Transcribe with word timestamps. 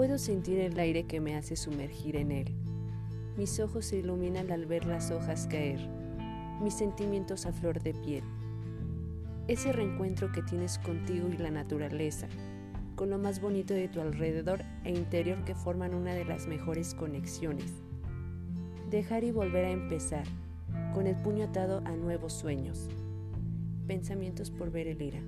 Puedo 0.00 0.16
sentir 0.16 0.58
el 0.60 0.78
aire 0.78 1.04
que 1.04 1.20
me 1.20 1.36
hace 1.36 1.56
sumergir 1.56 2.16
en 2.16 2.32
él. 2.32 2.54
Mis 3.36 3.60
ojos 3.60 3.84
se 3.84 3.98
iluminan 3.98 4.50
al 4.50 4.64
ver 4.64 4.86
las 4.86 5.10
hojas 5.10 5.46
caer, 5.46 5.78
mis 6.62 6.72
sentimientos 6.72 7.44
a 7.44 7.52
flor 7.52 7.82
de 7.82 7.92
piel. 7.92 8.24
Ese 9.46 9.72
reencuentro 9.72 10.32
que 10.32 10.40
tienes 10.40 10.78
contigo 10.78 11.28
y 11.28 11.36
la 11.36 11.50
naturaleza, 11.50 12.28
con 12.96 13.10
lo 13.10 13.18
más 13.18 13.42
bonito 13.42 13.74
de 13.74 13.88
tu 13.88 14.00
alrededor 14.00 14.62
e 14.84 14.90
interior 14.90 15.44
que 15.44 15.54
forman 15.54 15.94
una 15.94 16.14
de 16.14 16.24
las 16.24 16.46
mejores 16.46 16.94
conexiones. 16.94 17.70
Dejar 18.88 19.22
y 19.22 19.32
volver 19.32 19.66
a 19.66 19.70
empezar, 19.70 20.24
con 20.94 21.08
el 21.08 21.16
puño 21.16 21.44
atado 21.44 21.82
a 21.84 21.90
nuevos 21.90 22.32
sueños. 22.32 22.88
Pensamientos 23.86 24.50
por 24.50 24.70
ver 24.70 24.86
el 24.86 25.02
ira. 25.02 25.20